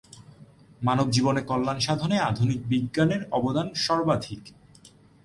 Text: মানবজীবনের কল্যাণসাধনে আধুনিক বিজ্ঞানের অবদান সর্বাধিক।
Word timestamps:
মানবজীবনের 0.81 1.45
কল্যাণসাধনে 1.45 2.17
আধুনিক 2.21 2.59
বিজ্ঞানের 2.67 3.21
অবদান 3.31 3.67
সর্বাধিক। 3.75 4.41